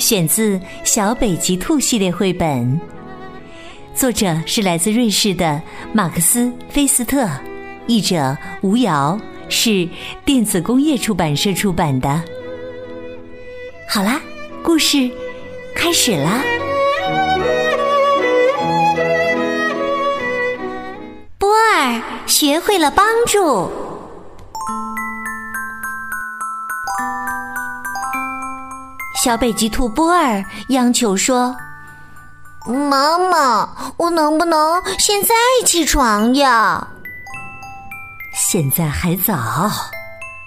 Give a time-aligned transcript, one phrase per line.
[0.00, 2.80] 选自《小北极兔》系列绘本，
[3.94, 5.60] 作者是来自瑞士的
[5.92, 7.28] 马克思·菲斯特。
[7.86, 9.86] 译者吴瑶是
[10.24, 12.22] 电子工业出版社出版的。
[13.86, 14.20] 好啦，
[14.62, 15.10] 故事
[15.74, 16.42] 开始啦！
[21.36, 23.70] 波儿学会了帮助。
[29.22, 31.54] 小北极兔波尔央求说
[32.64, 35.34] ：“妈妈，我能不能现在
[35.66, 36.88] 起床呀？”
[38.34, 39.70] 现在还早，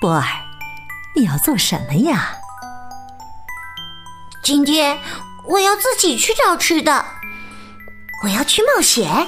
[0.01, 0.23] 波尔，
[1.15, 2.31] 你要做什么呀？
[4.41, 4.97] 今天
[5.45, 7.05] 我要自己去找吃的，
[8.23, 9.27] 我要去冒险，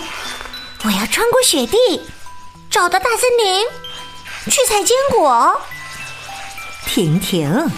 [0.84, 2.02] 我要穿过雪地，
[2.72, 3.64] 找到大森林，
[4.46, 5.62] 去采坚果。
[6.88, 7.72] 停停！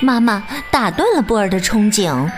[0.00, 2.30] 妈妈打断了波尔的憧憬。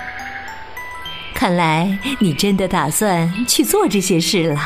[1.34, 4.60] 看来你真的打算去做这些事了。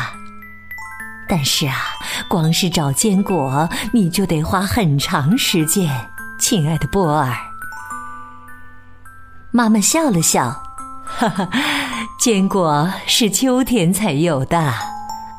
[1.28, 1.76] 但是啊，
[2.28, 5.90] 光是找坚果，你就得花很长时间，
[6.38, 7.34] 亲爱的波尔。
[9.50, 10.62] 妈妈笑了笑，
[11.04, 11.48] 哈哈，
[12.18, 14.74] 坚果是秋天才有的，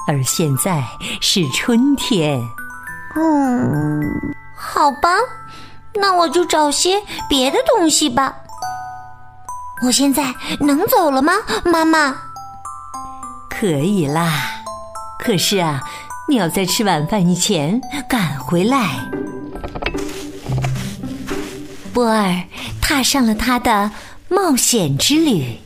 [0.08, 0.84] 而现在
[1.22, 2.42] 是春天。
[3.16, 4.02] 嗯，
[4.56, 5.10] 好吧，
[6.00, 8.36] 那我就找些别的东西吧。
[9.86, 11.34] 我现在能走了吗，
[11.66, 12.16] 妈妈？
[13.50, 14.64] 可以啦。
[15.20, 15.82] 可是啊，
[16.28, 19.00] 你要在吃晚饭以前赶回来。
[21.94, 22.44] 波尔
[22.82, 23.90] 踏上了他的
[24.28, 25.58] 冒险之旅。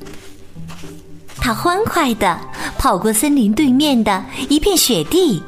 [1.42, 2.40] 他欢快的
[2.78, 5.42] 跑过森林对面的一片雪地。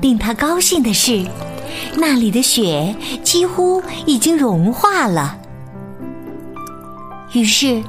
[0.00, 1.24] 令他高兴的是，
[1.94, 5.36] 那里的雪几乎已经融化了。
[7.32, 7.82] 于是。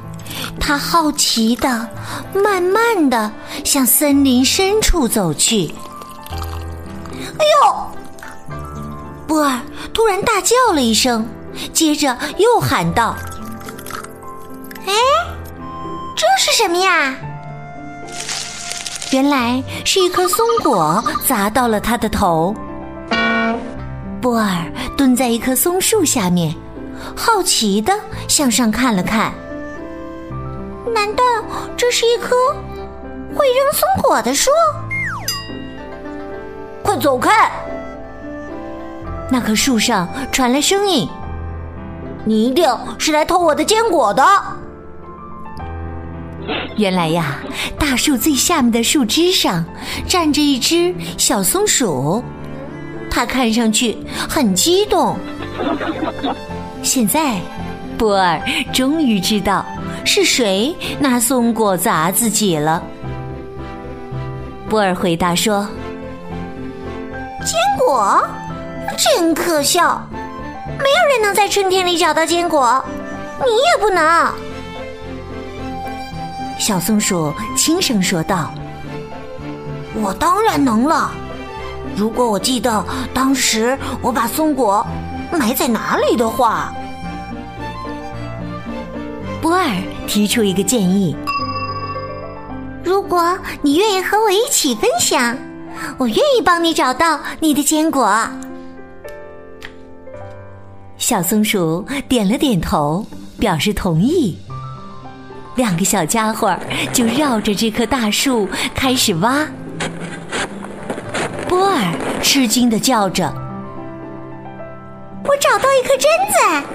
[0.60, 1.88] 他好奇的、
[2.34, 3.32] 慢慢的
[3.64, 5.72] 向森林深处走去。
[7.38, 8.56] 哎呦！
[9.26, 9.58] 波尔
[9.94, 11.26] 突然大叫了一声，
[11.72, 13.16] 接着又喊道
[14.84, 14.92] ：“哎，
[16.14, 17.16] 这是什么呀？”
[19.10, 22.54] 原来是一颗松果砸到了他的头。
[24.20, 24.64] 波尔
[24.96, 26.54] 蹲在一棵松树下面，
[27.16, 27.92] 好奇的
[28.26, 29.32] 向上看了看。
[30.94, 31.22] 难道
[31.76, 32.34] 这是一棵
[33.34, 34.50] 会扔松果的树？
[36.82, 37.50] 快走开！
[39.30, 41.08] 那棵树上传来声音
[42.24, 42.66] ：“你一定
[42.98, 44.24] 是来偷我的坚果的。”
[46.76, 47.40] 原来呀，
[47.78, 49.64] 大树最下面的树枝上
[50.06, 52.24] 站着一只小松鼠，
[53.18, 53.98] 他看上去
[54.28, 55.16] 很激动。
[56.84, 57.40] 现在，
[57.98, 58.40] 波尔
[58.72, 59.66] 终于知道。
[60.04, 62.80] 是谁拿松果砸自己了？
[64.68, 65.68] 波尔回答说
[67.44, 68.24] ：“坚果
[68.96, 70.00] 真可笑，
[70.78, 72.82] 没有人能在春天里找到坚果，
[73.40, 74.32] 你也不能。”
[76.56, 78.54] 小松鼠轻声说道
[80.00, 81.10] ：“我当然能了，
[81.98, 84.86] 如果我记得当时我把松果
[85.32, 86.72] 埋在哪里的话。”
[89.42, 89.68] 波尔
[90.06, 91.16] 提出一个建议
[92.84, 95.36] ：“如果你愿意和我一起分享，
[95.96, 98.16] 我愿意帮你找到你的坚果。”
[100.98, 103.04] 小松鼠点了点头，
[103.38, 104.38] 表示同意。
[105.56, 106.56] 两个小家伙
[106.92, 109.44] 就绕着这棵大树开始挖。
[111.58, 111.82] 波尔
[112.22, 113.34] 吃惊的叫着
[115.26, 116.68] ：“我找到一颗榛子！”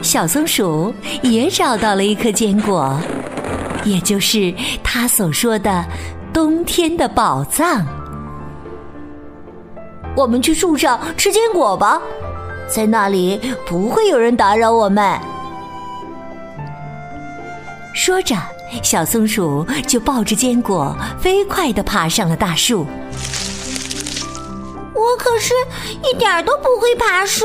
[0.00, 2.98] 小松鼠也找到了一颗坚果，
[3.84, 5.84] 也就是他所说的
[6.32, 7.86] 冬天的宝藏。
[10.16, 12.00] 我们去树上吃坚果吧，
[12.66, 15.20] 在那里不会有人打扰我们。
[17.92, 18.34] 说着，
[18.82, 22.86] 小松鼠就抱着坚果飞快的爬上了大树。
[24.94, 25.52] 我可是
[26.02, 27.44] 一点都不会爬树。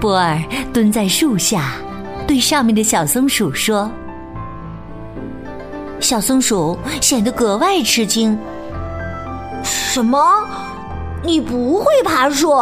[0.00, 0.40] 波尔
[0.72, 1.72] 蹲在树下，
[2.26, 3.90] 对上面的小松鼠说。
[6.00, 8.38] 小松鼠显得格外吃惊
[9.64, 10.46] ：“什么？
[11.22, 12.54] 你不会爬树？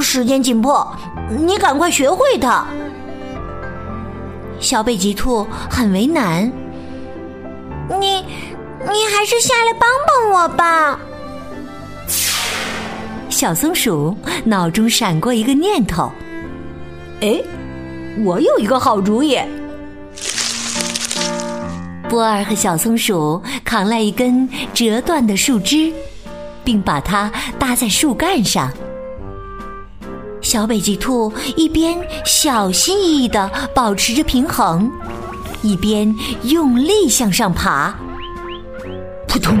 [0.00, 0.86] 时间紧迫，
[1.30, 2.66] 你赶快学会它。”
[4.64, 6.50] 小北极兔很为难
[8.00, 8.24] ：“你，
[8.80, 10.98] 你还是下来帮帮我吧。”
[13.28, 16.10] 小松鼠脑中闪过一个念头
[17.20, 17.42] ：“哎，
[18.24, 19.38] 我有一个好主意。”
[22.08, 25.92] 波儿和小松鼠扛来一根折断的树枝，
[26.64, 28.72] 并把它搭在树干上。
[30.54, 34.88] 小北极兔一边小心翼翼的保持着平衡，
[35.62, 36.14] 一边
[36.44, 37.92] 用力向上爬。
[39.26, 39.58] 扑通！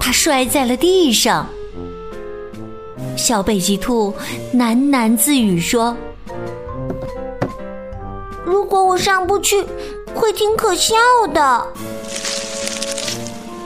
[0.00, 1.46] 它摔在了地上。
[3.16, 4.12] 小北极兔
[4.56, 5.96] 喃喃自语说
[8.44, 9.64] ：“如果我上不去。”
[10.16, 10.96] 会挺可笑
[11.32, 11.64] 的。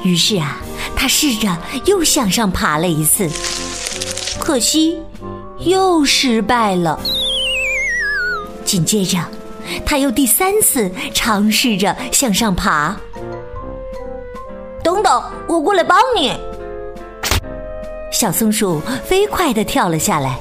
[0.05, 0.59] 于是啊，
[0.95, 1.57] 他试着
[1.87, 3.27] 又向上爬了一次，
[4.39, 5.01] 可惜
[5.61, 6.99] 又失败了。
[8.65, 9.19] 紧接着，
[9.85, 12.97] 他又第三次尝试着向上爬。
[14.83, 16.33] 等等，我过来帮你。
[18.13, 20.39] 小松鼠飞快的跳了下来，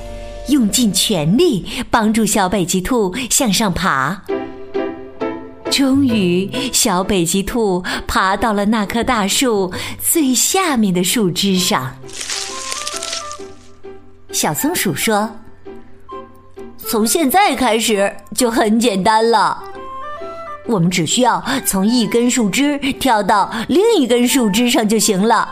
[0.50, 4.22] 用尽全力帮助小北极兔向上爬。
[5.72, 11.96] 终于，小北极兔爬到了那棵大树最下面的树枝上。
[14.36, 15.32] 小松鼠说
[16.78, 19.64] ：“从现在开始就很简单了，
[20.66, 25.48] 我们只需要从一根树枝跳到另一根树枝上就行了。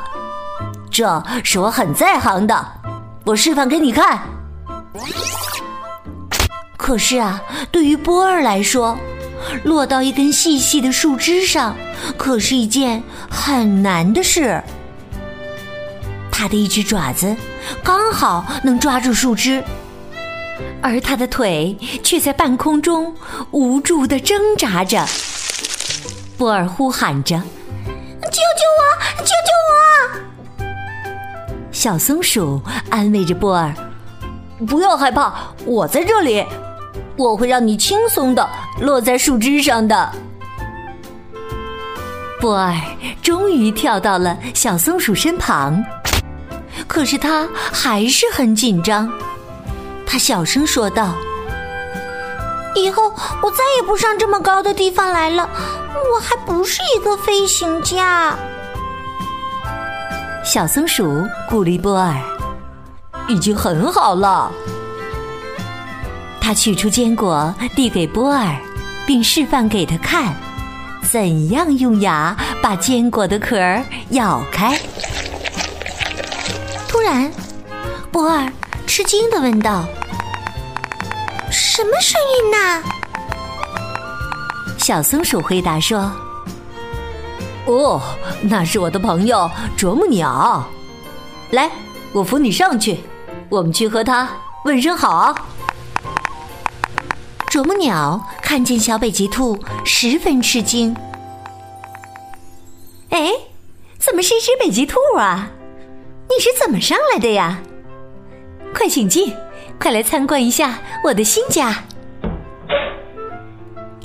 [0.91, 2.68] 这是我很在行的，
[3.24, 4.19] 我示范给你看。”
[6.75, 7.41] 可是啊，
[7.71, 8.97] 对于波儿来说，
[9.63, 11.74] 落到一根细细的树枝上，
[12.18, 14.62] 可是一件很难的事。
[16.29, 17.33] 它的一只爪子
[17.83, 19.63] 刚好能抓住树枝，
[20.81, 23.15] 而它的腿却在半空中
[23.51, 25.06] 无助的挣扎着。
[26.38, 27.38] 波尔呼喊着
[28.24, 28.83] ：“救救我！
[29.19, 30.65] 救救我！”
[31.71, 33.74] 小松鼠安慰着波尔
[34.68, 35.33] ：“不要害怕，
[35.65, 36.45] 我在这里。”
[37.15, 38.50] 我会让你轻松的
[38.81, 40.12] 落在树枝上的。
[42.42, 42.75] 波尔
[43.21, 45.83] 终于跳到了小松鼠身旁，
[46.88, 49.12] 可是他还是很紧张。
[50.06, 51.16] 他小声说道
[52.75, 55.50] ：“以后我再也不上这么高的地方来了，
[56.14, 58.38] 我还不是一个飞行家。”
[60.44, 62.16] 小松鼠鼓励波尔
[63.28, 64.52] ：“已经很好了。”
[66.42, 68.56] 他取出坚果递给波尔，
[69.08, 70.34] 并示范给他看，
[71.10, 73.58] 怎样用牙把坚果的壳
[74.10, 74.78] 咬开。
[77.03, 77.29] 突然，
[78.13, 78.50] 波尔
[78.88, 79.83] 吃惊的问道
[81.51, 82.81] ：“什么声音呐？”
[84.79, 86.09] 小松鼠回答说
[87.67, 88.01] ：“哦，
[88.41, 90.65] 那是我的朋友啄木鸟。
[91.51, 91.69] 来，
[92.13, 93.01] 我扶你上去，
[93.50, 94.29] 我们去和它
[94.63, 95.35] 问声好。”
[97.51, 100.95] 啄木鸟看见小北极兔，十分吃惊。
[103.10, 103.29] 哎，
[104.00, 105.50] 怎么是一只北极兔啊？
[106.30, 107.60] 你是怎么上来的呀？
[108.74, 109.34] 快请进，
[109.80, 111.84] 快来参观一下我的新家。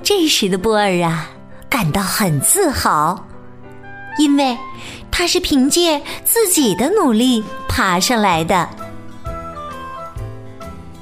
[0.03, 1.31] 这时的波尔啊，
[1.71, 3.27] 感到很自豪，
[4.19, 4.57] 因为
[5.11, 8.69] 他是凭借自己的努力爬上来的。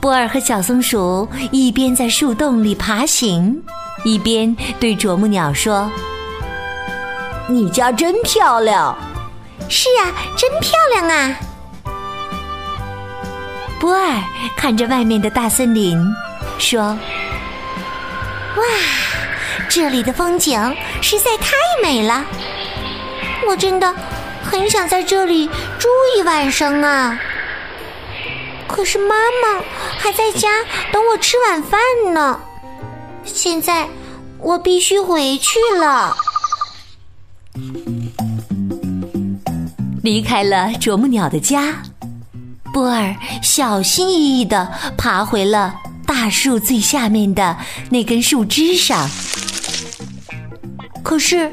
[0.00, 3.60] 波尔和小松鼠一边在树洞里爬行，
[4.04, 5.90] 一边对啄木鸟说
[7.48, 8.96] ：“你家真漂亮。
[9.68, 11.36] ”“是啊，真漂亮啊！”
[13.78, 14.22] 波尔
[14.56, 15.98] 看着外面的大森林，
[16.58, 16.80] 说
[18.56, 18.64] ：“哇，
[19.68, 22.24] 这里的风景实在太美了，
[23.46, 23.94] 我真的
[24.42, 27.18] 很想在这里住一晚上啊！
[28.66, 29.62] 可是妈妈……”
[29.98, 31.80] 还在家等我吃晚饭
[32.12, 32.38] 呢，
[33.24, 33.88] 现在
[34.38, 36.14] 我必须回去了。
[40.06, 41.82] 离开了啄木鸟的家，
[42.72, 45.74] 波尔小心翼翼的爬回了
[46.06, 47.56] 大树最下面的
[47.90, 49.10] 那根树枝上。
[51.02, 51.50] 可是，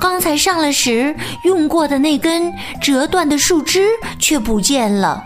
[0.00, 3.86] 刚才上来时用过的那根折断的树枝
[4.18, 5.22] 却不见了。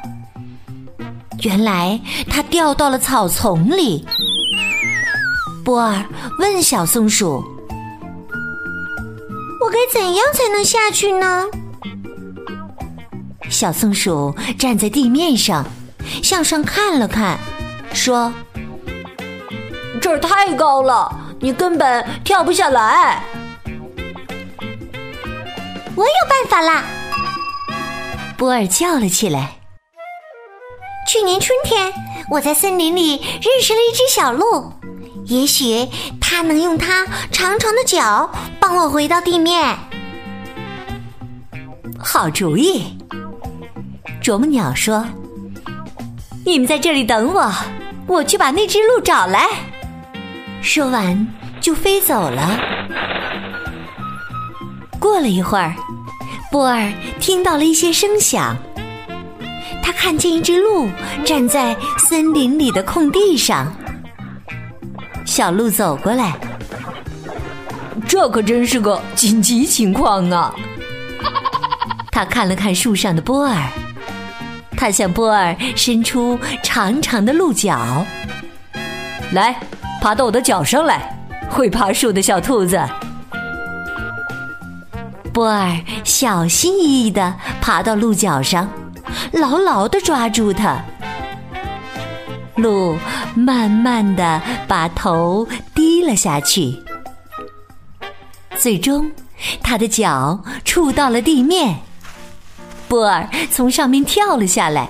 [1.44, 4.04] 原来它掉到了草丛里。
[5.64, 6.04] 波尔
[6.38, 7.42] 问小松鼠
[9.64, 11.44] ：“我该怎样才能下去呢？”
[13.56, 15.64] 小松鼠站在地面上，
[16.22, 17.38] 向上看了看，
[17.94, 18.30] 说
[19.98, 21.10] ：“这儿太高了，
[21.40, 23.24] 你根本跳不下来。”
[25.96, 26.84] 我有办法啦！
[28.36, 29.56] 波尔叫了起来。
[31.08, 31.90] 去年春天，
[32.30, 34.70] 我在森林里认识了一只小鹿，
[35.24, 35.88] 也许
[36.20, 39.78] 它能用它长长的脚帮我回到地面。
[41.98, 42.98] 好主意！
[44.26, 45.06] 啄木鸟说
[46.44, 47.52] ：“你们在这里等我，
[48.08, 49.46] 我去把那只鹿找来。”
[50.60, 51.28] 说完
[51.60, 52.58] 就飞走了。
[54.98, 55.76] 过了一会儿，
[56.50, 58.56] 波尔听到了一些声响。
[59.80, 60.88] 他看见一只鹿
[61.24, 63.72] 站在森林里的空地上。
[65.24, 66.36] 小鹿走过来，
[68.08, 70.52] 这可真是个紧急情况啊！
[72.10, 73.62] 他看了看树上的波尔，
[74.76, 78.04] 他向波尔伸出长长的鹿角，
[79.32, 79.56] 来，
[80.00, 81.18] 爬到我的脚上来，
[81.48, 82.80] 会爬树的小兔子。
[85.32, 88.68] 波尔小心翼翼地爬到鹿角上。
[89.32, 90.76] 牢牢地抓住它，
[92.56, 92.96] 鹿
[93.34, 96.76] 慢慢地把头低了下去，
[98.56, 99.10] 最终，
[99.62, 101.76] 它的脚触到了地面。
[102.88, 104.88] 波尔从上面跳了下来。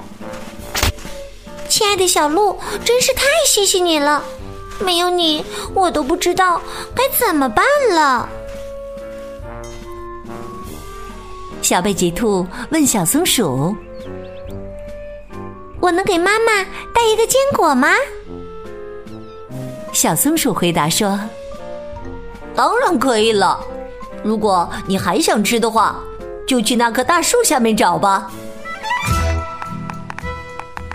[1.69, 4.23] 亲爱的小鹿，真是太谢谢你了！
[4.81, 6.61] 没有你，我都不知道
[6.95, 8.29] 该怎么办了。
[11.63, 13.75] 小贝吉兔问小松鼠。
[15.81, 16.63] 我能给妈妈
[16.95, 17.89] 带一个坚果吗？
[19.93, 21.19] 小松鼠回答说
[22.55, 23.59] ：“当然可以了。
[24.23, 25.99] 如果你还想吃的话，
[26.47, 28.31] 就去那棵大树下面找吧。”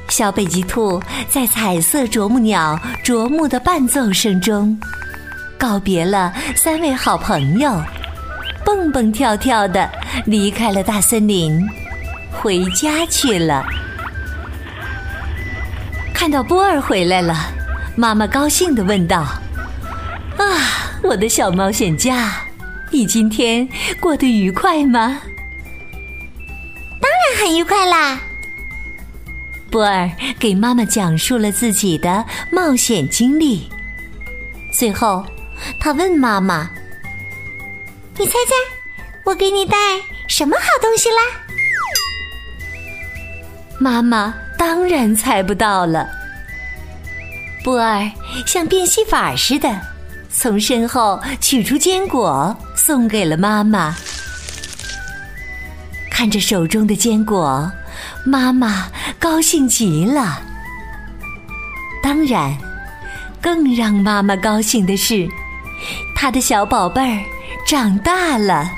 [0.10, 4.78] 小北极兔在彩色啄木鸟啄木的伴奏声中，
[5.58, 7.82] 告别了三位好朋友，
[8.66, 9.90] 蹦蹦跳跳的
[10.26, 11.66] 离开了大森林，
[12.30, 13.66] 回家去了。
[16.14, 17.36] 看到波儿回来了，
[17.96, 19.22] 妈妈高兴地问道
[20.38, 20.46] ：“啊，
[21.02, 22.34] 我的小冒险家，
[22.92, 23.68] 你今天
[24.00, 25.22] 过得愉快吗
[27.42, 28.20] ？”“很愉快啦！”
[29.72, 33.70] 波儿给妈妈讲述了自己的冒险经历。
[34.72, 35.26] 最后，
[35.80, 36.70] 他问妈妈
[38.18, 38.54] ：“你猜猜，
[39.26, 39.78] 我给你带
[40.28, 41.22] 什么好东西啦？”
[43.80, 44.34] 妈妈。
[44.62, 46.08] 当然猜不到了。
[47.64, 48.12] 波儿
[48.46, 49.82] 像变戏法似的，
[50.30, 53.96] 从身后取出坚果，送给了妈妈。
[56.12, 57.72] 看着手中的坚果，
[58.24, 58.88] 妈妈
[59.18, 60.40] 高兴极了。
[62.04, 62.56] 当然，
[63.42, 65.28] 更让妈妈高兴的是，
[66.16, 67.24] 她的小宝贝儿
[67.66, 68.70] 长大了，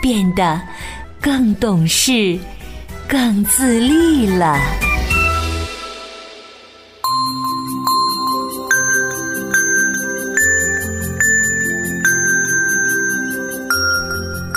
[0.00, 0.58] 变得
[1.20, 2.38] 更懂事、
[3.06, 4.58] 更自立了。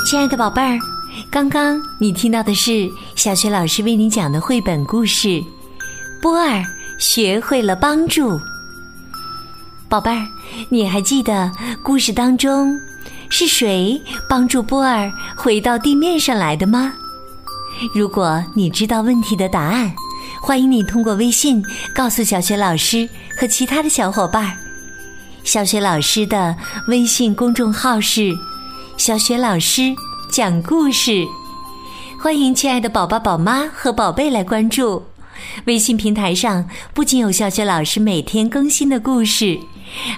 [0.10, 0.80] 亲爱的宝贝儿，
[1.29, 5.27] 刚刚你听到的是小学老师为你讲的绘本故事
[6.21, 6.63] 《波儿
[6.97, 8.31] 学会了帮助》。
[9.89, 10.27] 宝贝儿，
[10.69, 11.51] 你还记得
[11.83, 12.77] 故事当中
[13.29, 16.93] 是谁帮助波儿回到地面上来的吗？
[17.93, 19.93] 如果你知道问题的答案，
[20.41, 23.07] 欢迎你通过微信告诉小学老师
[23.38, 24.57] 和其他的小伙伴。
[25.43, 26.55] 小学老师的
[26.88, 28.33] 微信公众号是。
[28.97, 29.95] 小雪老师
[30.29, 31.25] 讲故事，
[32.22, 35.01] 欢迎亲爱的宝宝、宝妈和宝贝来关注。
[35.65, 39.57] 微信平台上不仅有小雪老师每天更新的故事，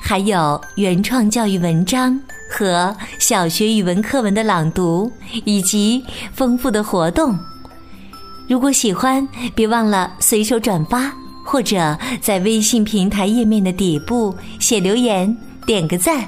[0.01, 5.11] 还有原创教育文章和小学语文课文的朗读，
[5.45, 7.37] 以及丰富的活动。
[8.47, 11.13] 如果喜欢，别忘了随手转发，
[11.45, 16.27] 或者在微信平台页面的底部写留言，点个赞。